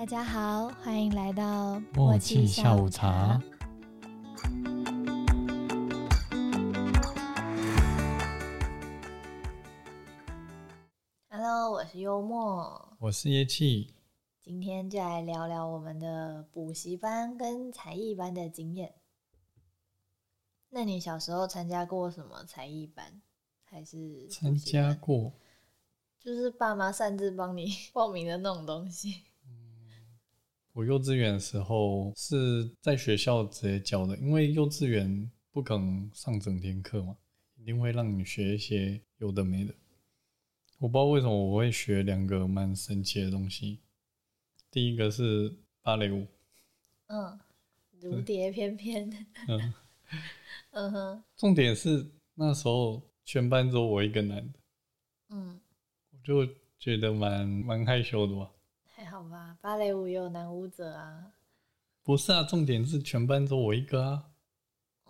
[0.00, 3.38] 大家好，欢迎来到默契下午茶。
[11.28, 13.92] Hello，我是幽默，我是叶气，
[14.40, 18.94] 今天就来聊聊我们的补习班跟才艺班的经验。
[20.70, 23.20] 那你小时候参加过什么才艺班？
[23.64, 25.34] 还是补参加过。
[26.18, 29.24] 就是爸妈擅自帮你 报名的那种东西？
[30.72, 37.16] 我幼稚园的时候是在学校直接教的，因为幼稚园不可能上整天课嘛，
[37.56, 39.74] 一定会让你学一些有的没的。
[40.78, 43.80] 我不知道为什么我会学两个蛮神奇的东西。
[44.70, 46.26] 第一个是芭蕾舞，
[47.08, 47.38] 嗯，
[48.00, 49.10] 如蝶翩翩。
[49.48, 49.74] 嗯，
[50.70, 54.58] 嗯哼，重点是那时候全班只有我一个男的，
[55.30, 55.60] 嗯，
[56.12, 56.46] 我就
[56.78, 58.50] 觉得蛮蛮害羞的吧。
[59.10, 61.32] 还好吧，芭蕾舞也有男舞者啊。
[62.04, 64.30] 不是啊，重点是全班只有我一个啊。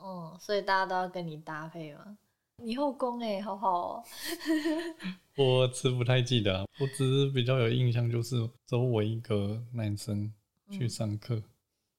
[0.03, 2.17] 嗯，所以大家都要跟你搭配嘛。
[2.57, 4.05] 你后宫哎、好好哦、
[5.37, 10.33] 我吃不太记得、啊，我只是比较有印象，就是只有我一个男生
[10.71, 11.43] 去上课，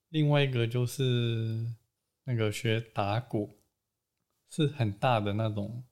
[0.09, 1.67] 另外一个就是
[2.23, 3.47] 那个学打鼓，
[4.49, 5.83] 是很大的那种，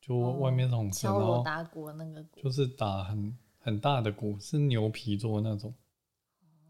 [0.00, 2.40] 就外面是红色，敲然后锣打鼓的那个鼓。
[2.42, 5.74] 就是打很很大的鼓，是牛皮做的那种，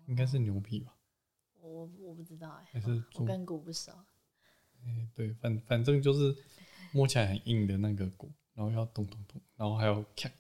[0.07, 0.95] 应该是牛皮吧？
[1.61, 3.25] 我我不知道哎、还是我猪？
[3.25, 3.91] 跟鼓不熟。
[4.85, 6.33] 哎、对，反反正就是
[6.93, 10.31] 摸起来很硬的那个鼓，然后要咚咚咚，然后还有咔，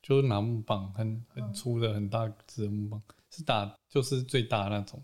[0.00, 5.02] 就是拿木棒，很很粗的很大只的木棒，是打就是最大那种，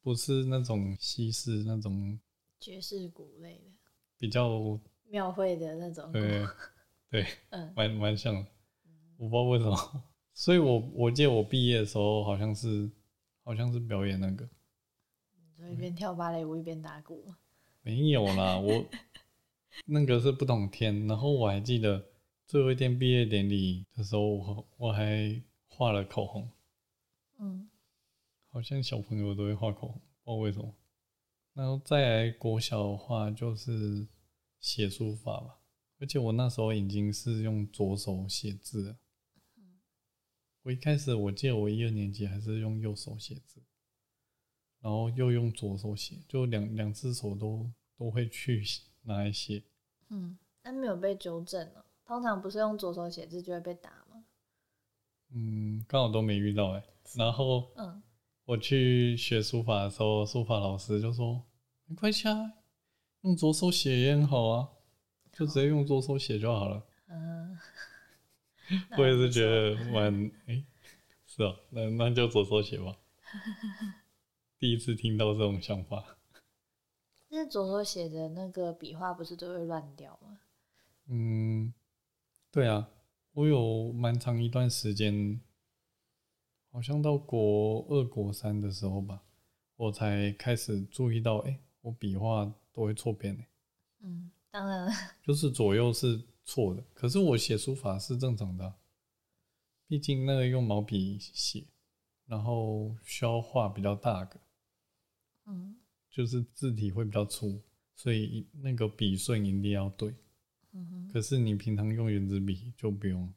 [0.00, 2.18] 不是那种西式那种
[2.58, 3.70] 爵士鼓类的，
[4.16, 6.12] 比较庙会的那种鼓。
[6.12, 6.46] 对
[7.10, 8.46] 对， 嗯蛮蛮像的，
[9.22, 12.90] 我不知道为什么，所以我我记得我毕业的时候好像是
[13.44, 14.48] 好像是表演那个。
[15.56, 17.32] 就一边跳芭蕾舞一边打鼓。
[17.82, 18.84] 没有啦，我
[19.86, 22.04] 那个是不同天，然后我还记得
[22.48, 26.50] 最后一天毕业典礼的时候，我我还画了口红，
[27.38, 27.68] 嗯
[28.50, 30.74] 好像小朋友都会画口红，不知道为什么。
[31.54, 34.08] 然后再来国小的话，就是
[34.58, 35.60] 写书法吧，
[36.00, 38.96] 而且我那时候已经是用左手写字了。
[40.62, 43.60] 我一开始我记得我一二年级还是用右手写字，
[44.80, 48.62] 然后又用左手写，就两两只手都都会去
[49.02, 49.62] 拿来写。
[50.08, 51.84] 嗯，那没有被纠正啊。
[52.04, 54.24] 通常不是用左手写字就会被打吗？
[55.30, 56.84] 嗯，刚好都没遇到哎、
[57.14, 58.02] 然后嗯，
[58.44, 61.42] 我去学书法的时候，书法老师就说
[61.86, 62.52] ：“没关系啊，
[63.22, 64.68] 用左手写也很好啊，
[65.32, 66.86] 就直接用左手写就好了。
[67.06, 67.58] 嗯，
[68.98, 70.64] 我也是觉得蛮哎、
[71.26, 72.96] 是啊，那那就左手写吧。
[74.58, 76.18] 第一次听到这种想法，
[77.28, 80.38] 那左手写的那个笔画不是都会乱掉吗？
[81.08, 81.74] 嗯，
[82.52, 82.88] 对啊，
[83.32, 85.40] 我有蛮长一段时间，
[86.70, 89.22] 好像到国二、国三的时候吧，
[89.76, 93.48] 我才开始注意到，哎、我笔画都会错边、欸，
[94.04, 94.92] 嗯，当然了，
[95.26, 98.76] 就是左右是错的，可是我写书法是正常的啊、
[99.86, 101.64] 毕竟那个用毛笔写，
[102.26, 104.40] 然后需要画比较大个，
[105.46, 105.76] 嗯
[106.10, 107.62] 就是字体会比较粗，
[107.94, 110.14] 所以那个笔顺一定要对。
[110.72, 113.32] 嗯哼，可是你平常用圆珠笔就不用。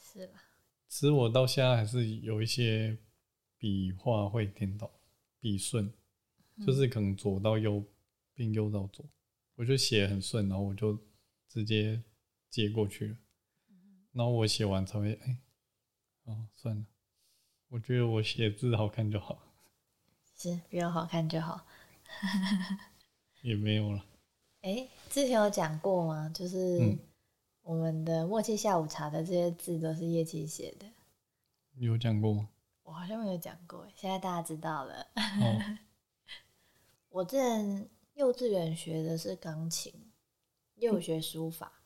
[0.00, 0.42] 是吧。
[0.88, 2.96] 其实我到现在还是有一些
[3.58, 4.90] 笔画会颠倒，
[5.38, 5.92] 笔顺
[6.66, 7.84] 就是可能左到右
[8.32, 9.04] 变右到左，
[9.54, 10.98] 我就写很顺，然后我就
[11.46, 12.02] 直接
[12.50, 13.16] 接过去了。
[14.12, 15.38] 然后我写完才会哎，
[16.24, 16.84] 哦算了，
[17.68, 19.38] 我觉得我写字好看就好，
[20.36, 21.66] 是比较好看就好。
[23.42, 24.04] 也没有了。
[24.62, 26.28] 哎、之前有讲过吗？
[26.34, 26.98] 就是嗯
[27.62, 30.86] 我们的默契下午茶的这些字都是叶琪写的，
[31.74, 32.48] 有讲过吗？
[32.82, 35.06] 我好像没有讲过，现在大家知道了。
[35.14, 35.78] 哦，
[37.10, 39.92] 我之前幼稚园学的是钢琴，
[40.76, 41.77] 又学书法。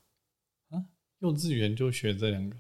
[1.23, 2.57] 幼稚园就学这两个，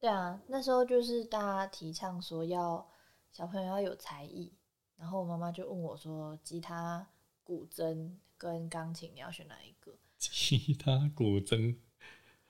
[0.00, 2.88] 对啊，那时候就是大家提倡说要
[3.30, 4.50] 小朋友要有才艺，
[4.96, 7.06] 然后我妈妈就问我说，吉他、
[7.44, 9.92] 古筝跟钢琴你要选哪一个？
[10.16, 11.76] 吉他、古筝，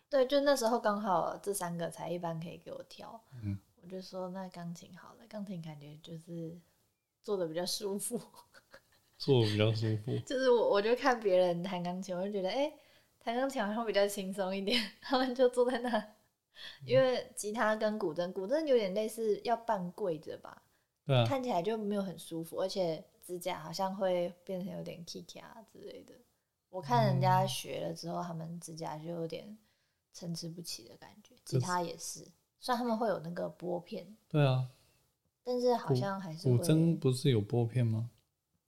[0.08, 6.56] 对，就那时候刚好这三个才艺班可以给我挑，嗯，我就说那钢琴好了，钢琴感觉就是
[7.24, 8.20] 坐的比较舒服，
[9.18, 10.16] 坐的比较舒服。
[10.20, 12.72] 就是我我就看别人弹钢琴，我就觉得哎，
[13.22, 16.14] 弹钢琴好像比较轻松一点， 他们就坐在那
[16.84, 20.62] 因为吉他跟古筝，古筝有点类似要半跪着吧，
[21.06, 26.14] 对啊，看起来就没有很舒服，而且指甲好像会变成有点 k i k 啊之类的。
[26.68, 29.56] 我看人家学了之后，他们指甲就有点
[30.12, 31.34] 参差不齐的感觉。
[31.44, 32.20] 吉他也是，
[32.60, 34.68] 虽然他们会有那个拨片，对啊，
[35.44, 38.10] 但是好像还是古筝不是有拨片吗？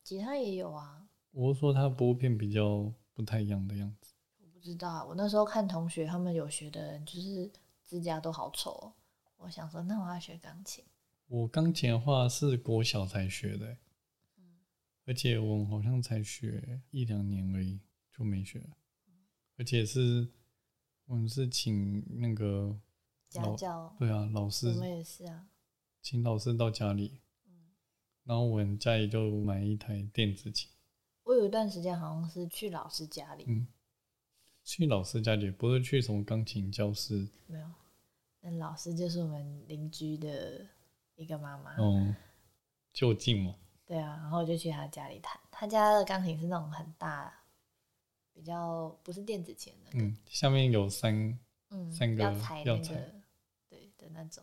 [0.02, 4.13] 吉他也有啊，我是说它拨片比较不太一样的样子。
[4.64, 5.05] 知道啊。
[5.05, 7.52] 我那时候看同学他们有学的人，就是
[7.84, 8.93] 指甲都好丑哦、
[9.37, 10.82] 我想说，那我要学钢琴。
[11.26, 13.78] 我钢琴的话是国小才学的欸、
[15.06, 17.78] 而且我好像才学一两年而已
[18.11, 18.76] 就没学了，
[19.58, 20.31] 而且是
[21.06, 22.78] 我们是请那个
[23.28, 25.49] 家教，对啊老师我们也是啊。
[26.00, 27.20] 请老师到家里，
[28.25, 30.70] 然后我们家里就买一台电子琴，
[31.25, 33.66] 我有一段时间好像是去老师家里，嗯，
[34.64, 37.28] 去老师家里不是去什么钢琴教室。
[37.46, 37.66] 没有，
[38.40, 40.66] 那老师就是我们邻居的
[41.16, 42.14] 一个妈妈，哦，
[42.93, 43.55] 就近嘛，
[43.87, 47.32] 对啊，然后我就去他家里弹，他家的钢琴是那种很大，
[48.32, 49.90] 比较不是电子琴的。
[49.93, 51.38] 那个，嗯，下面有三，
[51.70, 52.94] 嗯，三个要踩那踩，
[53.69, 54.43] 对的那种，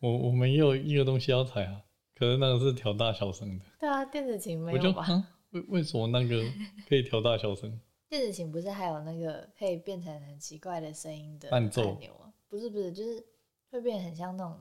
[0.00, 1.82] 我我们也有一个东西要踩啊，
[2.14, 5.04] 可是那个是调大小声的，对啊，电子琴没有吧？
[5.04, 6.44] 啊，为为什么那个
[6.88, 7.80] 可以调大小声？
[8.12, 12.30] 电子琴不是还有那个可以变成很奇怪的声音的伴奏按钮吗？
[12.46, 13.24] 不是不是，就是
[13.70, 14.60] 会变很像那种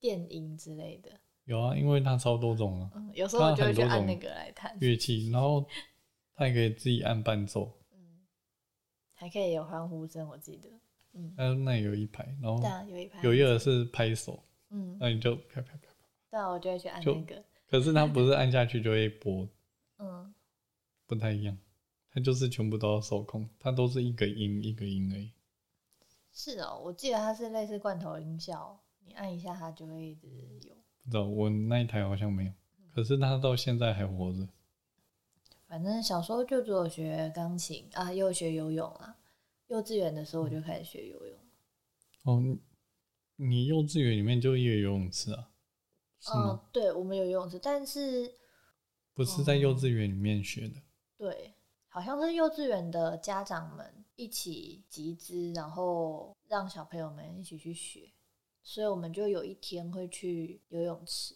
[0.00, 1.08] 电音之类的。
[1.44, 5.64] 有啊，因为它超多种啊嗯，有时候我就会去按那个来弹，乐器，然后
[6.34, 8.26] 它也可以自己按伴奏，嗯，
[9.14, 10.68] 还可以有欢呼声，我记得。
[11.12, 15.88] 嗯，它那有一排，然后对啊，有一排有一个是拍手，嗯，那你就啪啪啪啪，
[16.28, 17.44] 对啊，我就会去按那个。
[17.68, 19.48] 可是它不是按下去就会播，
[19.98, 20.34] 嗯，
[21.06, 21.56] 不太一样，
[22.12, 25.32] 它就是全部都要手控，它都是一个音一个音而已。
[26.32, 30.26] 是哦，我记得它是类似罐头音效，你按一下它就会一直
[30.68, 30.74] 有。
[31.02, 32.52] 不知道我那一台好像没有，
[32.92, 34.48] 可是它到现在还活着。
[35.66, 39.16] 反正小时候就只有学钢琴啊，又学游泳啊。
[39.68, 41.38] 幼稚园的时候我就开始学游泳。
[42.24, 42.60] 哦，你
[43.36, 45.48] 你幼稚园里面就一个游泳池啊？
[46.18, 46.40] 是吗？
[46.40, 48.34] 哦，对，我们有游泳池，但是
[49.14, 50.82] 不是在幼稚园里面学的。
[51.16, 51.54] 对，
[51.92, 58.12] 好像是幼稚园的家长们一起集资，然后让小朋友们一起去学，
[58.62, 61.34] 所以我们就有一天会去游泳池，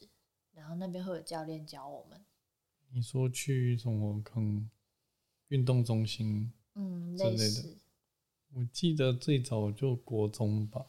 [0.53, 2.25] 然后那边会有教练教我们。
[2.93, 4.71] 你说去什么坑
[5.49, 6.53] 运动中心？
[6.75, 7.77] 嗯，类似。
[8.53, 10.87] 我记得最早就国中吧，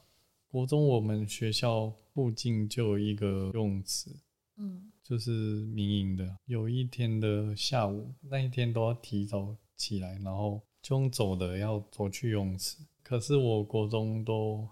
[0.47, 4.11] 国中我们学校附近就有一个游泳池，
[4.57, 5.29] 嗯就是
[5.67, 6.35] 民营的。
[6.45, 12.77] 有一天的下午，那一天都要提早起来，然后就用走的要走去游泳池。
[13.03, 14.67] 可是我国中都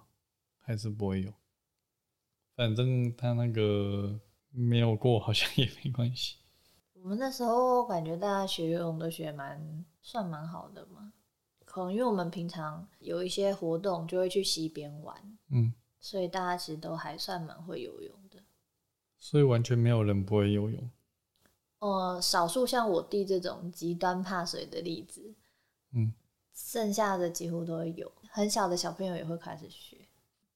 [0.60, 1.32] 还是不会游，
[2.56, 4.20] 反正他那个
[4.50, 6.38] 没有过好像也没关系。
[6.94, 11.14] 我们那时候感觉大家学游泳都学蛮算蛮好的嘛，
[11.64, 15.16] 可能因为我们平常有一些活动就会去溪边玩，
[15.52, 18.23] 嗯，所以大家其实都还算蛮会游泳的。
[19.24, 20.90] 所以完全没有人不会游泳。
[21.80, 25.34] 呃，少数像我弟这种极端怕水的例子，
[25.94, 26.14] 嗯，
[26.54, 28.12] 剩下的几乎都会有。
[28.30, 29.98] 很小的小朋友也会开始学。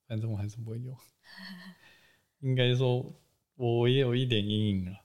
[0.06, 0.94] 反正我还是不会游。
[2.42, 3.06] 应该说，
[3.56, 5.00] 我也有一点阴影了。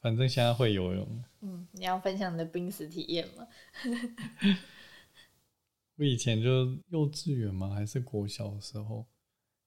[0.00, 1.24] 反正现在会游泳。
[1.40, 3.48] 嗯，你要分享你的濒死体验吗？
[5.96, 6.48] 我以前就
[6.90, 7.70] 幼稚园吗？
[7.74, 9.04] 还是国小的时候，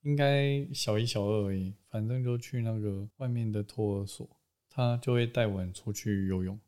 [0.03, 1.73] 应该小一、小二而已。
[1.89, 4.27] 反正就去那个外面的托儿所，
[4.69, 6.59] 他就会带我们出去游泳，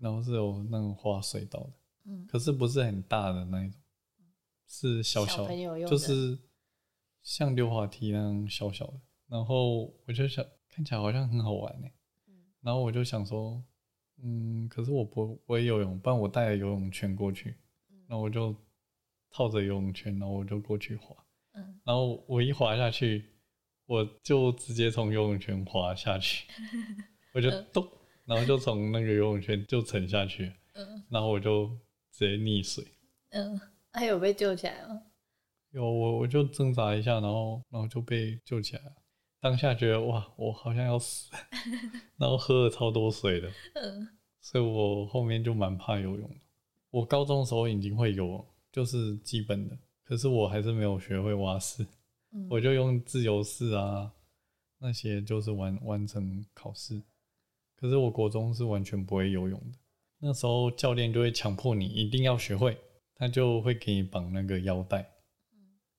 [0.00, 1.72] 然后是有那种滑水道的，
[2.06, 3.80] 嗯，可是不是很大的那一种，
[4.66, 5.46] 是小小
[5.86, 6.38] 就是
[7.22, 9.00] 像溜滑梯那样小小的。
[9.28, 11.88] 然后我就想，看起来好像很好玩呢。
[12.60, 13.62] 然后我就想说，
[14.22, 17.54] 嗯，可是我不不会游泳，不然我带了游泳圈过去，
[18.08, 18.54] 然后我就
[19.30, 21.14] 套着游泳圈，然后我就过去滑，
[21.56, 23.24] 嗯，然后我一滑下去，
[23.86, 26.46] 我就直接从游泳圈滑下去，
[27.34, 27.86] 我就咚，
[28.24, 31.66] 然后就从那个游泳圈就沉下去，嗯然后我就
[32.12, 32.84] 直接溺水。
[33.30, 33.60] 嗯，
[33.92, 35.02] 还有被救起来吗？
[35.72, 38.92] 有我我就挣扎一下，然后然后就被救起来了。
[39.40, 41.30] 当下觉得哇，我好像要死，
[42.18, 44.08] 然后喝了超多水的，嗯
[44.40, 46.36] 所以我后面就蛮怕游泳的。
[46.90, 51.84] 我高中的时候已经会游，就是基本的，可是我还是没有学会蛙式，
[52.32, 54.12] 嗯，我就用自由式啊
[54.78, 57.02] 那些就是完完成考试。
[57.74, 59.78] 可是我国中是完全不会游泳的，
[60.20, 62.78] 那时候教练就会强迫你一定要学会，
[63.16, 65.06] 他就会给你绑那个腰带，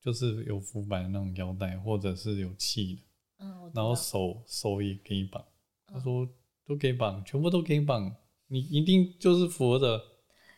[0.02, 3.02] 就是有浮板的那种腰带，或者是有气的，
[3.40, 5.42] 嗯，然后手手也给你绑。
[5.42, 5.54] 嗯
[5.94, 6.28] 他说
[6.66, 8.14] 都给绑，全部都给你绑，
[8.48, 10.02] 你一定就是扶着，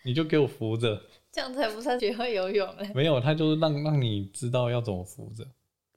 [0.03, 0.99] 你就给我扶着。
[1.31, 2.91] 这样才不算学会游泳嘞。
[2.95, 5.45] 没有，他就是让让你知道要怎么扶着。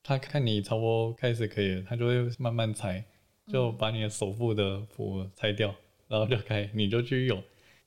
[0.03, 3.05] 他看你差不多开始可以了，他就会慢慢拆，
[3.47, 5.75] 就嗯把你的手部的扶拆掉，
[6.09, 7.43] 然后就开，你就继续游，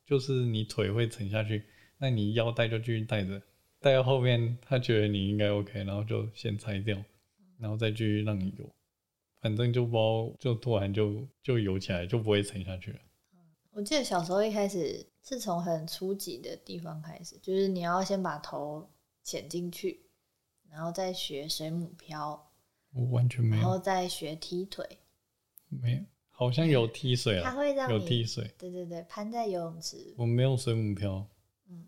[0.06, 1.64] 就是你腿会沉下去，
[1.98, 3.42] 那你腰带就继续带着，
[3.82, 6.98] 带到后面他觉得你应该 OK，然后就先拆掉，
[7.60, 8.70] 然后再继续让你游，
[9.42, 13.00] 反正就包就突然就就游起来，就不会沉下去了。
[13.76, 18.90] 我记得小时候一开始是从很初级的地方开始，就是你要先把头
[19.22, 20.00] 潜进去，
[20.70, 22.54] 然后再学水母漂，
[22.94, 24.88] 我完全没有然后，再学踢腿。
[25.68, 30.16] 没有，好像有踢水它啊，有会让你踢水，对对对，攀在游泳池。
[30.18, 31.28] 我没有水母漂。
[31.68, 31.86] 嗯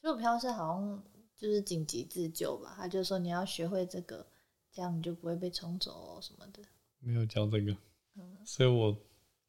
[0.00, 1.04] 水母漂是好像
[1.36, 4.26] 就是紧急自救吧，他就说你要学会这个，
[4.72, 6.60] 这样你就不会被冲走哦什么的。
[6.98, 7.76] 没有教这个，
[8.16, 8.96] 嗯所以我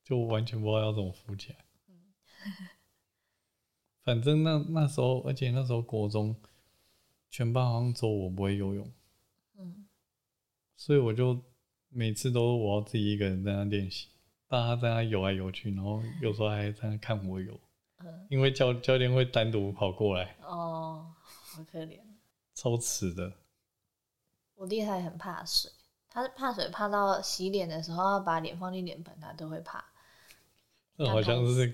[0.03, 1.57] 就完全不知道要怎么浮起来。
[4.03, 6.35] 反正那那时候，而且那时候国中，
[7.29, 8.91] 全班好像只有我不会游泳，
[9.57, 9.87] 嗯，
[10.75, 11.39] 所以我就
[11.89, 14.07] 每次都我要自己一个人在那练习，
[14.47, 17.59] 大家在那游来游去，然后有时候还在那看我游，
[17.99, 21.99] 嗯因为教教练会单独跑过来，哦，好可怜。
[22.55, 23.31] 超迟的。
[24.55, 25.71] 我弟他也很怕水，
[26.09, 29.85] 他是怕水怕到洗脸的时候要把脸放进脸盆，他都会怕。
[30.97, 31.73] 这好像是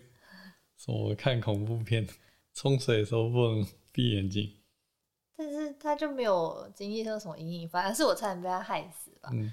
[0.78, 2.08] 什么看恐怖片，
[2.54, 4.50] 冲水的时候不能闭眼睛。
[5.38, 9.30] 但是他就没有经历到什么阴影，反而是我差点被他害死吧。
[9.34, 9.52] 嗯，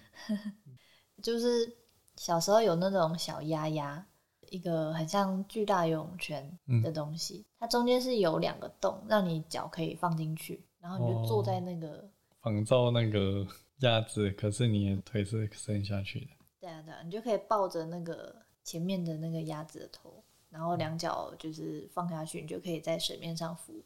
[1.22, 1.76] 就是
[2.16, 4.06] 小时候有那种小鸭鸭，
[4.50, 12.08] 一个很像巨大游泳圈的东西，它中间是有两个洞，让你脚可以放进去，然后你就坐在那个，
[12.40, 13.44] 仿造那个
[13.80, 16.30] 鸭子，可是你的腿是伸下去的。
[16.60, 20.22] 对啊对啊，你就可以抱着那个前面的那个鸭子的头，
[20.52, 23.82] 然后两脚就是放下去，你就可以在水面上浮。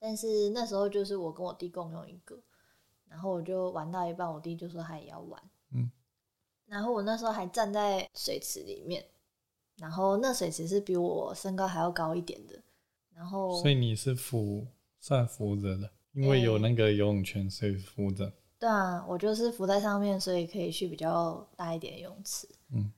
[0.00, 2.36] 但是那时候就是我跟我弟共用一个，
[3.08, 5.40] 然后我就玩到一半，我弟就说他也要玩，
[5.70, 5.88] 嗯，
[6.66, 9.06] 然后我那时候还站在水池里面，
[9.76, 12.60] 然后那水池是比我身高还要高一点的，
[13.14, 14.66] 然后所以你是浮
[14.98, 18.32] 算浮着的，因为有那个游泳圈，所以浮着。
[18.58, 22.48] 对啊，我就是浮在上面，所以可以去比较大一点的泳池。
[22.72, 22.90] 嗯，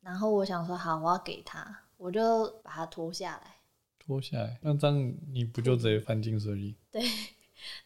[0.00, 3.56] 然后我想说，好，我要给他，我就把它脱下来，
[4.00, 6.76] 脱下来，那这样你不就直接翻进水里？
[6.90, 7.00] 对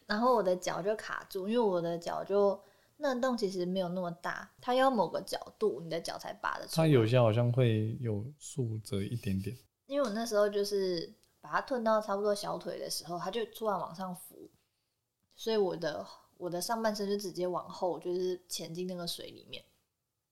[0.06, 2.58] 然后我的脚就卡住，因为我的脚就
[2.96, 6.76] 那洞其实没有那么大，它要某个角度，你的脚才拔得出来。
[6.76, 9.54] 它有些好像会有竖着一点点。
[9.84, 14.50] 因为我那时候就是把它吞到差不多小腿的时候，它就突然往上浮，
[15.34, 16.06] 所以我的
[16.38, 19.62] 我的上半身就直接往后，就是潜进那个水里面，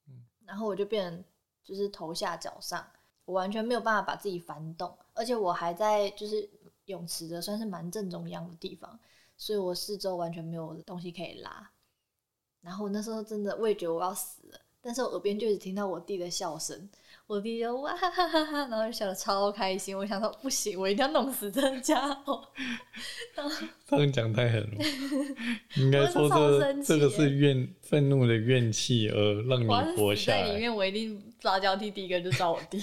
[0.09, 1.25] 嗯然后我就变成
[1.62, 2.88] 就是头下脚上，
[3.25, 6.49] 我完全没有办法把自己翻动，而且我还在就是
[6.85, 8.99] 泳池的算是蛮正中央的地方，
[9.37, 11.71] 所以我四周完全没有东西可以拉，
[12.61, 16.91] 然后那时候真的味觉我要死了，但是我耳边就一直听到我弟的笑声。
[17.26, 19.97] 我弟就哇哈哈哈哈，然后就笑得超开心。
[19.97, 22.47] 我想说不行，我一定要弄死这个家伙。
[23.87, 24.85] 这样讲太狠了，
[25.76, 30.43] 应该说这这个是怨愤怒的怨气而让你活下来。
[30.43, 32.79] 在里面，我一定抓交替，第一个就抓我弟。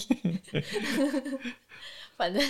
[2.17, 2.43] 反正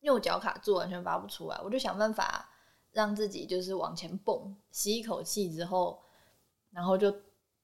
[0.00, 2.48] 因为我脚卡住，完全拔不出来，我就想办法
[2.92, 6.00] 让自己就是往前蹦，吸一口气之后，
[6.70, 7.14] 然后就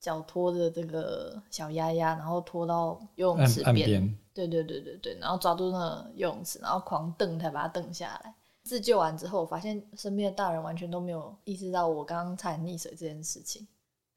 [0.02, 3.66] 脚拖着这个小鸭鸭，然后拖到游泳池边。
[3.66, 8.34] 岸边，对对对对对，然后抓住那个游泳池，然后狂蹬才把它蹬下来。
[8.64, 13.66] 自救完之后，我发现身边的大人完全都没有意识到我刚刚差点溺水这件事情，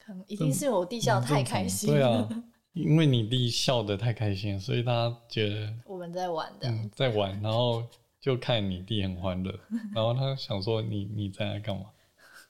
[0.03, 2.01] 可能一定是我弟笑得太开心对。
[2.01, 2.27] 啊，
[2.73, 7.83] 因为你弟笑得太开心，所以他觉得我们在玩的，嗯在玩，然后
[8.19, 9.51] 就看你弟很欢乐，
[9.93, 11.85] 然后他想说你你在那干嘛？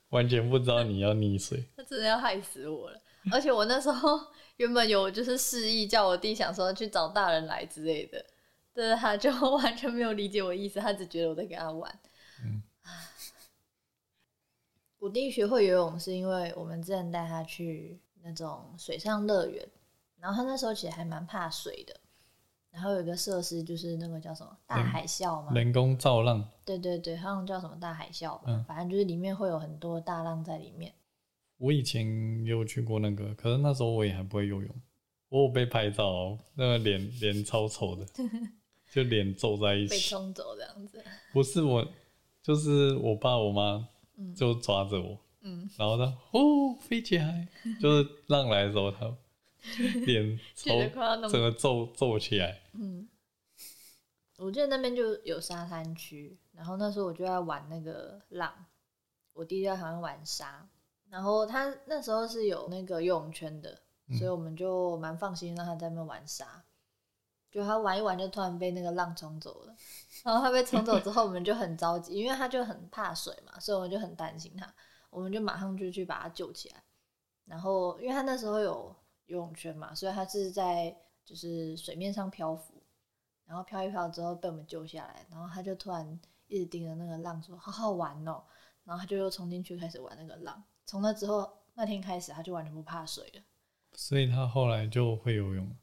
[0.10, 1.65] 完全不知道你要溺水。
[1.75, 3.01] 他真的要害死我了。
[3.32, 4.20] 而且我那时候
[4.58, 8.24] 原本有就是示意叫我弟想说去找大人来之类的，
[8.74, 12.00] 但是他就 完全没有理解我意思，他只觉得我在跟他玩。
[12.44, 12.62] 嗯
[15.00, 19.67] 我弟学会游泳是因为我们之前带他去那种水上乐园，
[20.20, 21.96] 然后他那时候其实还蛮怕水的。
[22.72, 30.94] 然后有一个设施就是那个叫什么大海啸嘛，人工造浪，对对对，好像叫什么大海啸吧，嗯反正就是里面会有很多大浪在里面。
[31.58, 32.06] 我以前
[32.44, 34.76] 也有去过那个，可是那时候我也还不会游泳，
[35.30, 38.06] 我有被拍照哦，那个脸脸超丑的，
[38.92, 39.92] 就脸皱在一起。
[39.92, 40.00] 被。
[40.00, 41.88] 冲走这样子，不是我，
[42.42, 44.34] 就是我爸我妈嗯。
[44.36, 47.48] 就抓着我，嗯，然后呢哦飞起来，
[47.82, 49.18] 就是浪来的时候，他
[50.06, 52.62] 脸觉得快要弄整个皱皱起来。
[52.74, 53.08] 嗯，
[54.38, 58.54] 我记得那边就有沙滩区，然后那时候我就在玩那个浪，
[59.34, 60.70] 我弟弟在旁边玩沙，
[61.16, 63.80] 然后他那时候是有那个游泳圈的，
[64.20, 66.62] 所以我们就蛮放心让他在那边玩沙。
[67.50, 69.74] 就他玩一玩，就突然被那个浪冲走了。
[70.26, 74.70] 然后他被冲走之后，我们就很着急，因为他就很怕水嘛，所以我们就很担心他。
[75.10, 76.84] 我们就马上就去把他救起来。
[77.46, 78.94] 然后，因为他那时候有
[79.28, 80.94] 游泳圈嘛，所以他是在
[81.24, 82.74] 就是水面上漂浮。
[83.46, 88.44] 然后漂一漂之后被我们救下来，然后他就突然一直盯着那个浪说：“好好玩哦。”
[88.84, 90.62] 然后他就又冲进去开始玩那个浪。
[90.86, 93.42] 从那之后，那天开始他就完全不怕水了。
[93.94, 95.75] 所以他后来就会游泳。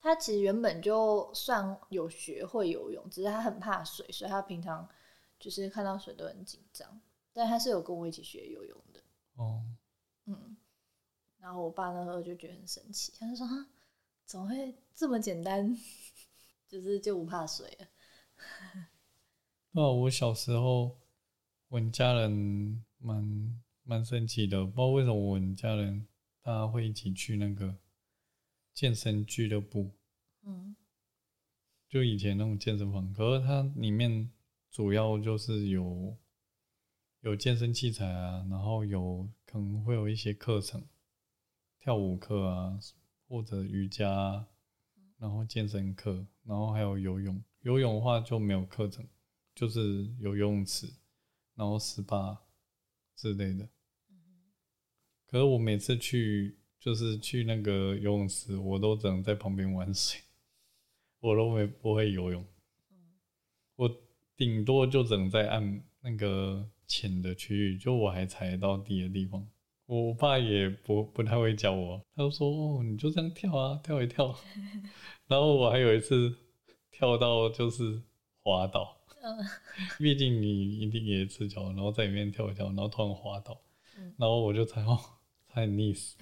[0.00, 4.88] 他其实原本就算有学会游泳，只是他很怕水，所以他平常
[5.40, 7.00] 就是看到水都很紧张。
[7.32, 9.00] 但他是有跟我一起学游泳的。
[9.36, 9.62] 哦，
[10.26, 10.56] 嗯。
[11.38, 13.68] 然后我爸那时候就觉得很神奇，他就说：“啊，
[14.24, 15.76] 怎么会这么简单？
[16.66, 17.86] 就是就不怕水了。
[19.74, 20.98] ”对啊，我小时候
[21.68, 26.06] 我家人蛮蛮神奇的，不知道为什么我们家人
[26.42, 27.76] 大家会一起去那个。
[28.72, 29.92] 健身俱乐部，
[30.42, 30.74] 嗯，
[31.88, 34.28] 就以前那种健身房，可是它里面
[34.68, 36.18] 主要就是有
[37.20, 40.84] 有健身器材啊，然后有可能会有一些课程，
[41.78, 42.76] 跳舞课啊，
[43.28, 44.44] 或者瑜伽，
[45.18, 47.40] 然后健身课，然后还有游泳。
[47.60, 49.06] 游泳的话就没有课程，
[49.54, 50.92] 就是有游泳池，
[51.54, 52.38] 然后 SPA
[53.14, 53.68] 之类的。
[55.34, 56.56] 可是我每次去。
[56.78, 60.20] 就是去那个游泳池，我都只能在旁边玩水，
[61.18, 62.44] 我都没不会游泳。
[63.76, 63.90] 我
[64.36, 69.48] 顶多就只能在岸那个浅的区域，就我还踩到底的地方。
[69.86, 74.36] 我爸也不不太会教我，他就说：“哦，你就这样跳啊，跳一跳。
[75.26, 76.36] ”然后我还有一次
[76.90, 78.02] 跳到就是
[78.42, 78.94] 滑倒，
[79.98, 83.58] 毕竟你一定也赤脚，然后在里面跳一跳，然后突然滑倒，
[84.18, 85.00] 然后我就才哦。
[85.54, 86.16] 太溺死，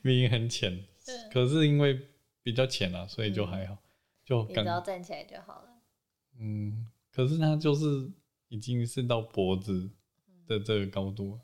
[0.00, 0.82] 明明很浅，
[1.30, 2.08] 可是因为
[2.42, 3.76] 比较浅啊，所以就还好，
[4.24, 5.82] 就只要站起来就好了。
[6.38, 8.10] 嗯，可是它就是
[8.48, 9.90] 已经是到脖子
[10.46, 11.42] 的这个高度了，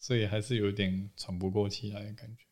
[0.00, 2.44] 所以还是有点喘不过气来的感觉。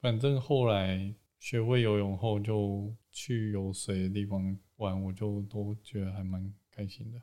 [0.00, 7.22] 反正后来学会游泳后，就去有水的地方玩，我就都觉得还蛮开心的，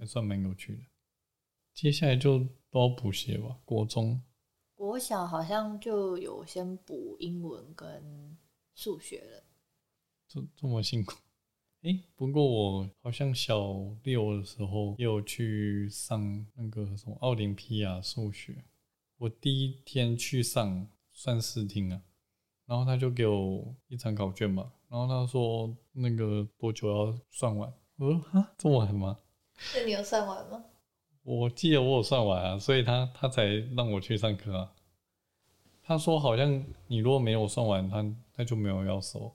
[0.00, 0.82] 还算蛮有趣的。
[1.72, 4.20] 接下来就都要补习吧，国中。
[4.82, 8.36] 国小好像就有先补英文跟
[8.74, 9.44] 数学了，
[10.26, 11.14] 这这么辛苦？
[11.82, 18.64] 哎，不过我好像小六的时候也有去上那个什么奥林匹亚数学，
[19.18, 22.02] 我第一天去上算试听啊，
[22.66, 27.72] 然后他就给我一张考卷嘛，然后他说那个多久要算完？
[27.98, 29.16] 我说啊，这么晚吗？
[29.76, 30.64] 那你有算完吗？
[31.22, 34.72] 我记得我有算完啊，所以他他才让我去上课啊。
[35.82, 39.34] 他说好像你如果没有算完，他他就没有要收。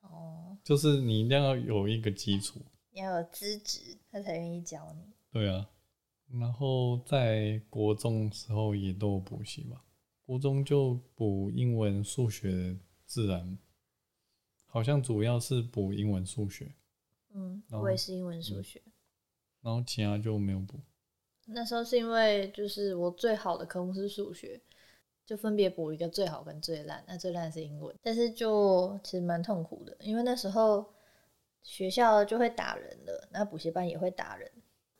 [0.00, 2.60] 哦，就是你一定要有一个基础，
[2.92, 5.12] 要有资质，他才愿意教你。
[5.30, 5.68] 对啊，
[6.32, 9.84] 然后在国中时候也都有补习吧，
[10.24, 13.58] 国中就补英文、数学、自然，
[14.66, 16.72] 好像主要是补英文、数学。
[17.32, 18.80] 嗯，我也是英文、数学，
[19.60, 20.80] 然后其他就没有补。
[21.46, 24.60] 那时候是因为就是我最好的科目是数学，
[25.26, 27.04] 就分别补一个最好跟最烂。
[27.06, 30.84] 那最烂是英文，但是就其实蛮痛苦的，因为那时候
[31.62, 34.50] 学校就会打人了，那补习班也会打人。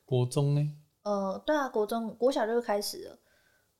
[0.05, 0.77] 国中呢？
[1.03, 3.19] 呃，对啊，国中国小就开始了。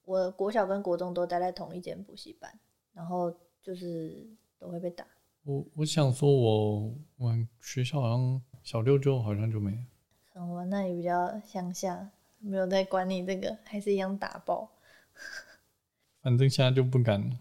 [0.04, 2.60] 我国小跟国中都待在同一间补习班，
[2.94, 4.28] 然后就是
[4.60, 5.06] 都会被打。
[5.44, 9.86] 我我想说，我我学校好像小六就好像就没。
[10.34, 12.12] 嗯，我那里比较乡下。
[12.40, 14.72] 没有在管你这个，还是一样打爆。
[16.22, 17.38] 反正现在就不敢了，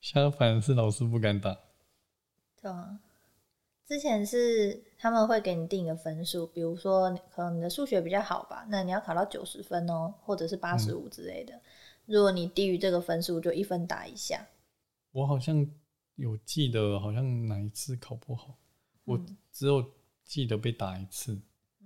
[0.00, 1.58] 现在反而是老师不敢打。
[2.60, 3.00] 对啊，
[3.86, 11.60] 之前是他们会给你定一个分数，比如说可能你的数学比较好吧，那你要考到九十分哦，或者是八十五之类的。
[12.06, 14.46] 如果你低于这个分数，就一分打一下。
[15.10, 15.66] 我好像
[16.14, 18.56] 有记得，好像哪一次考不好，
[19.04, 19.84] 我只有
[20.24, 21.40] 记得被打一次，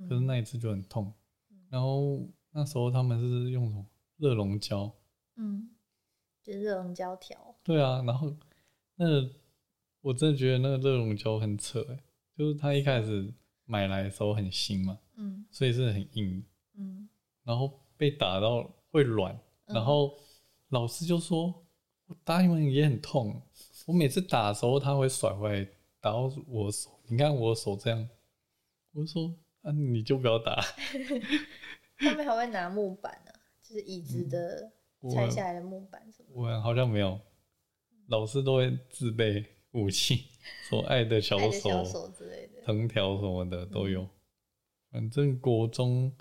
[0.08, 1.12] 可是那一次就很痛。
[1.70, 3.86] 然后那时候他们是用什么
[4.18, 4.92] 热熔胶？
[5.36, 5.70] 嗯，
[6.42, 7.56] 就是热熔胶条。
[7.62, 8.36] 对啊，然后
[8.96, 9.06] 那
[10.02, 11.98] 我真的觉得那个热熔胶很扯哎，
[12.36, 13.32] 就是它一开始
[13.64, 17.08] 买来的时候很新嘛，嗯，所以是很硬，嗯，
[17.44, 20.18] 然后被打到会软，然后
[20.70, 21.64] 老师就说
[22.06, 23.40] ：“我打你们也很痛。”
[23.86, 25.64] 我每次打的时候，他会甩回来
[26.00, 26.90] 打到我手。
[27.08, 28.08] 你看我手这样，
[28.92, 30.62] 我说：“啊，你就不要打。
[32.10, 33.32] 他们还会拿木板呢、
[33.62, 34.72] 就是椅子的
[35.12, 37.20] 拆下来的木板什么”我好像没有，
[38.08, 40.24] 老师都会自备武器，
[40.68, 42.62] 说爱的小手，小手、之类的。
[42.64, 44.08] 藤条什么的都有。
[44.90, 46.12] 反正国中，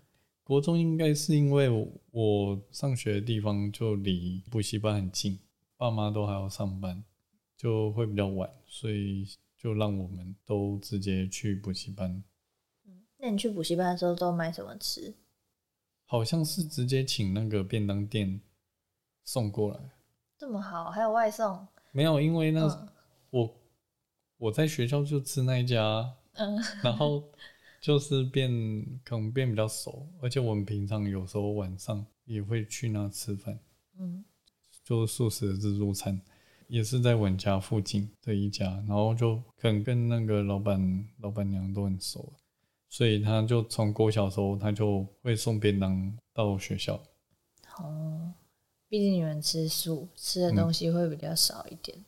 [0.44, 5.40] 国中应该是因为我我上学的地方就离补习班很近，
[5.78, 7.04] 爸妈都还要上班，
[7.58, 9.26] 就会比较晚，所以
[9.58, 12.24] 就让我们都直接去补习班。
[13.18, 15.16] 那你去补习班的时候都买什么吃？
[16.12, 18.42] 好像是直接请那个便当店
[19.24, 19.80] 送过来，
[20.40, 21.68] 这么好，还有外送？
[21.92, 22.90] 没有，因为那、嗯。
[23.30, 23.56] 我
[24.38, 26.60] 我在学校就吃那一家，嗯。
[26.84, 27.24] 然后
[27.80, 28.50] 就是变
[29.06, 33.60] 可能变比较熟，而且我们平常有时候晚上也会去那吃饭，
[34.00, 34.26] 嗯。
[34.84, 36.20] 就是素食的自助餐，
[36.68, 42.34] 也是在我们家附近的一家，然后就可能跟那个老板老板娘都很熟，
[42.90, 47.00] 所以他就从国小的时候他就会送便当到学校，
[47.78, 48.34] 哦，
[48.88, 52.04] 毕竟你们吃素，吃的东西会比较少一点。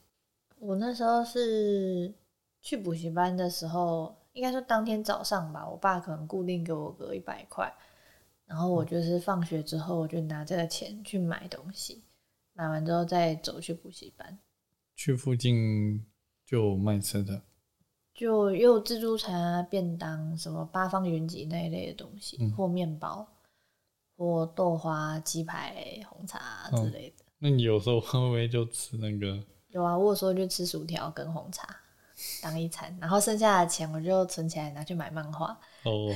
[0.57, 2.11] 我那时候是
[2.61, 7.71] 去补习班的时候，应该说当天早上吧，我爸可能固定给我个一百块，
[8.45, 12.03] 然后我就是放学之后，我就拿这个钱去买东西，
[12.53, 14.39] 买完之后再走去补习班。
[14.95, 16.05] 去附近
[16.45, 17.41] 就卖吃的，
[18.13, 23.27] 就又有自助餐啊、便当、什么八方云集那一类的东西，嗯或面包，
[24.15, 27.25] 或豆花、鸡排、红茶之类的。
[27.39, 29.43] 那你有时候会不会就吃那个？
[29.69, 31.67] 有啊，我有时候就吃薯条跟红茶
[32.43, 35.57] 当一餐，然后剩下的钱我就存起来拿去买漫画。
[35.85, 36.13] 哦，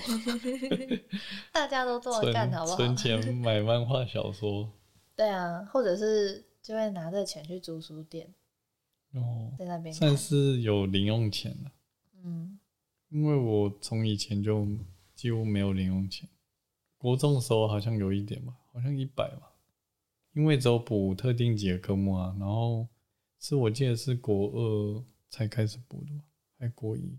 [1.51, 2.75] 大家都这么干好不好？
[2.75, 4.69] 存钱买漫画小说
[5.15, 8.27] 对啊，或者是就会拿着钱去租书店，
[9.13, 10.15] 哦，在那边算。
[10.15, 11.71] 是有零用钱了。
[12.27, 12.57] 嗯，
[13.09, 14.67] 因为我从以前就
[15.13, 16.27] 几乎没有零用钱，
[16.97, 19.53] 国中的时候好像有一点吧，好像一百吧，
[20.33, 22.87] 因为只有补特定几个科目啊，然后
[23.39, 26.23] 是我记得是国二才开始补的吧，
[26.57, 27.15] 还国一，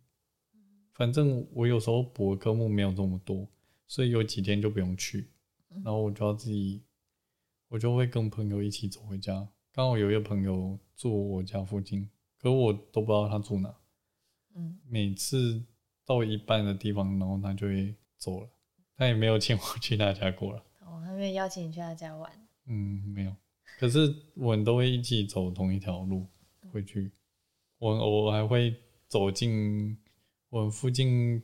[0.93, 3.49] 反正我有时候补的科目没有这么多，
[3.87, 5.29] 所以有几天就不用去，
[5.85, 6.83] 然后我就要自己，
[7.69, 13.73] 我就会跟朋友一起走回家，刚好有一个朋友住我家附近，可我都不知道他住哪。
[14.57, 15.63] 嗯，每次
[16.05, 18.49] 到一半的地方，然后他就会走了，
[18.97, 20.65] 他也没有请我去他家过了。
[20.81, 22.33] 我还没有邀请你去他家玩。
[22.67, 23.37] 嗯，没有。
[23.79, 26.27] 可是我们都会一起走同一条路
[26.73, 27.13] 回去。
[27.79, 28.75] 我我还会
[29.09, 29.99] 走进
[30.49, 31.43] 我们附近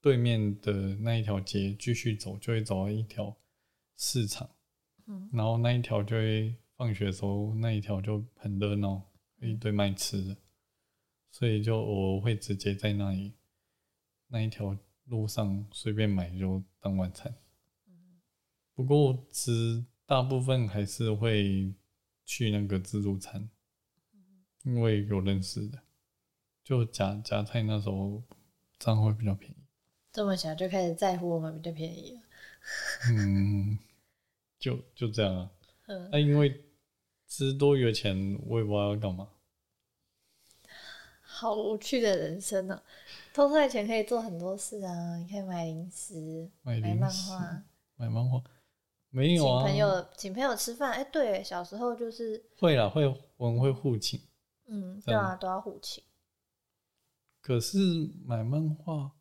[0.00, 3.36] 对面的那一条街，继续走，就会走到一条
[3.96, 4.48] 市场，
[5.06, 9.00] 嗯然后那一条就会放学的时候，那一条就很热闹，
[9.40, 10.36] 一堆卖吃的，
[11.38, 13.32] 所以就我会直接在那里
[14.26, 17.32] 那一条路上随便买就当晚餐。
[18.74, 21.72] 不过吃大部分还是会
[22.24, 23.48] 去那个自助餐，
[24.64, 25.80] 因为有认识的，
[26.64, 28.20] 就夹夹菜那时候
[28.76, 29.54] 这样会比较便宜。
[30.10, 32.20] 这么小就开始在乎我们比较便宜了。
[33.12, 33.78] 嗯，
[34.58, 35.52] 就就这样啊。
[35.86, 36.64] 嗯，那、因为
[37.28, 39.28] 吃多余的钱，我也不知道要干嘛。
[41.40, 42.82] 好无趣的人生呢、
[43.32, 47.62] 偷出来钱可以做很多事啊，你可以买零食、买漫画、
[47.94, 48.42] 买漫画
[49.10, 49.62] 没有请啊？
[49.62, 50.90] 朋友请朋友吃饭。
[50.90, 54.20] 哎、对，小时候就是，会啦，会我们会互请。
[54.66, 56.02] 嗯，对啊，都要互请。
[57.40, 57.78] 可是
[58.24, 59.12] 买漫画，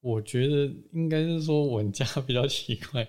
[0.00, 3.08] 我觉得应该是说我家 比较奇怪。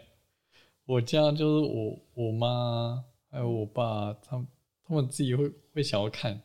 [0.85, 4.47] 我家就是我我妈还有我爸，他们
[4.83, 6.41] 他们自己会会想要看，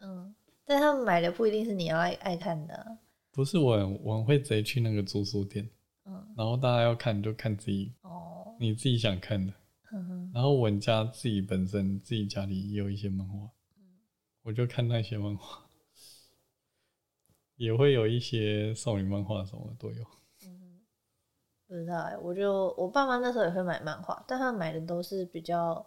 [0.00, 0.34] 嗯，
[0.68, 2.74] 但他们买的不一定是你要爱爱看的。
[2.74, 2.98] 啊、
[3.32, 5.68] 不是我很我很会直接去那个住宿店，
[6.04, 9.52] 嗯，然后大家要看就看自己哦，你自己想看的。
[10.34, 13.50] 然后我们家自己本身自己家里也有一些漫画，
[14.42, 15.66] 我就看那些漫画，
[17.56, 20.04] 也会有一些少女漫画什么都有。
[21.66, 25.86] 不知道哎、我就我爸妈那时候也会买漫画，但他们买的都是比较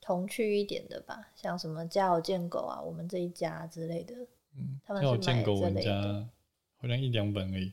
[0.00, 4.14] 童趣一点的吧，像什么《家有贱狗》啊，我们这一家之类的。
[4.56, 6.28] 嗯，他们要有是买见过我们这类的家
[6.76, 7.72] 好像一两本而已，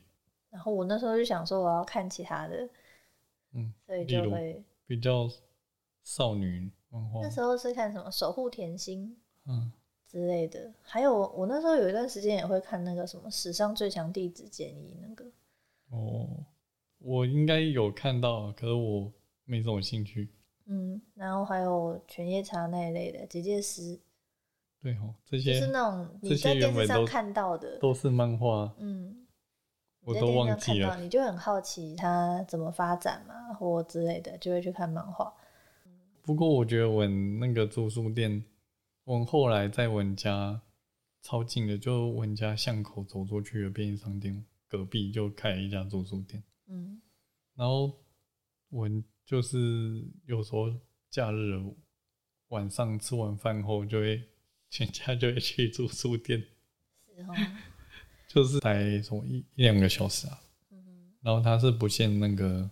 [0.50, 2.68] 然后我那时候就想说我要看其他的，
[3.52, 5.28] 嗯，所以就会比较
[6.02, 9.72] 少女漫画那，时候是看什么《守护甜心嗯，》
[10.12, 15.24] 之类的，还有我那时候有一段时间也会看那个什么《史上最强弟子建议》那个，
[15.90, 16.44] 哦，
[16.98, 19.12] 我应该有看到，可是我
[19.44, 20.28] 没什么兴趣。
[20.66, 24.00] 嗯，然后还有犬夜叉那一类的结界师，
[24.82, 29.26] 对哦，这些就是那种你在电视上看到的，都是漫画，嗯，
[30.02, 31.00] 我都忘记了。
[31.00, 35.32] 你就很好奇它怎么发展嘛，或之类的，就会去看漫画。
[36.22, 38.44] 不过我觉得我那个住宿店，
[39.04, 40.60] 我后来在我家
[41.22, 46.42] 超近的，就我家巷口走出去的便利商店隔壁就开了一家住宿店。
[46.66, 47.00] 嗯，
[47.54, 47.92] 然后
[48.70, 48.88] 我
[49.26, 50.72] 就是有时候
[51.10, 51.60] 假日
[52.48, 54.22] 晚上吃完饭后，就会
[54.70, 56.40] 全家就会去住宿店，
[57.14, 57.34] 是哦，
[58.28, 60.40] 就是才什么一一两个小时啊。
[60.70, 62.70] 嗯，然后它是不限那个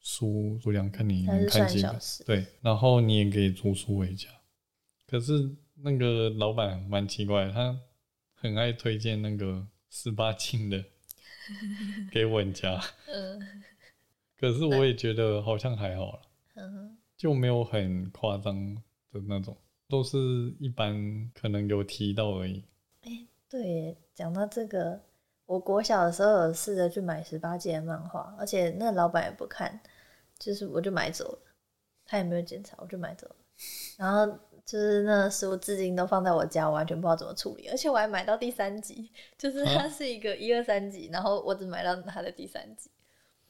[0.00, 1.82] 书数量，看你能看几个。
[1.82, 4.28] 小时，对，然后你也可以租书回家。
[5.06, 7.78] 可是那个老板蛮奇怪，他
[8.34, 10.84] 很爱推荐那个十八禁的
[12.10, 13.40] 给我们家，嗯
[14.38, 16.20] 可是我也觉得好像还好了，
[16.56, 18.74] 嗯就没有很夸张
[19.10, 19.56] 的那种，
[19.88, 20.18] 都是
[20.60, 22.62] 一般可能有提到而已。
[23.02, 25.00] 哎对，讲到这个，
[25.46, 29.80] 我国小的时候有试着去买十八禁的漫画，而且那老板也不看，
[30.38, 31.38] 就是我就买走了，
[32.04, 33.36] 他也没有检查，我就买走了。
[33.96, 34.26] 然后
[34.66, 42.90] 就是那书至今都放在我家，我完全不知道怎么处理，而且我还买到第三集，就是它啊是一个一二三集，然后我只买到它的第三集。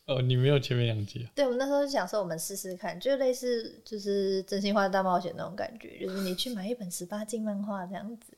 [0.07, 1.31] 哦，你没有前面两集啊？
[1.35, 8.33] 对，我们那时候就想说，我们试试看，就类似就是真心话大冒险那种感觉，就是你去买一本十八禁漫画这样子，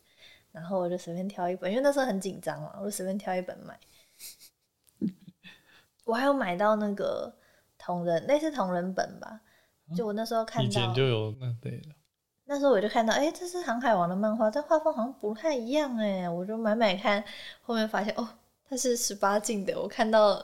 [0.50, 3.78] 然后我就随便挑一本，因为那时候很紧张嘛，我就随便挑一本买。
[6.04, 7.30] 我还有买到那个
[7.76, 9.38] 同人，类似同人本吧，
[9.94, 11.90] 就我那时候看到以前，就有那对的。
[12.46, 17.22] 那时候我就看到，哎、这是航海王的漫画，但画风好像不太一样哎，我就买买看，
[17.60, 18.26] 后面发现哦，
[18.66, 20.42] 它是十八禁的，我看到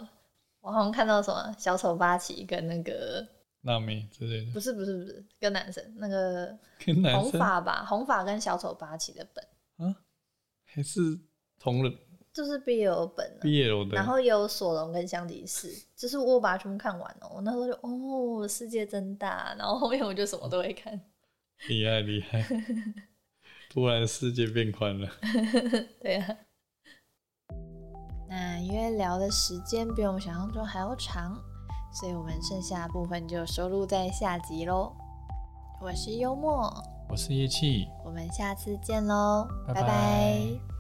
[0.65, 3.25] 我好像看到什么小丑八旗跟那个。
[3.67, 6.47] 娜美之类的，不是不是不是，跟男生那个
[6.85, 9.43] 红跟男生发吧，红发跟小丑八旗的本，
[9.79, 9.97] 啊，
[10.67, 11.01] 还是
[11.59, 11.91] 同人
[12.31, 17.33] 就是 BL 本、啊，BL 的，然后也有索隆跟香吉士，就是我把它全部看完哦。
[17.37, 21.01] 我那时候就哦，世界真大，然后后面我就什么都会看。
[21.67, 22.45] 厉害厉害，
[23.73, 25.11] 突然世界变宽了。
[26.03, 26.37] 对啊。
[28.37, 31.41] 那因为聊的时间比我们想象中还要长，
[31.93, 34.93] 所以我们剩下的部分就收录在下集喽。
[35.81, 36.69] 我是幽默，
[37.09, 37.87] 我是叶气。
[38.05, 40.74] 我们下次见喽，拜拜拜拜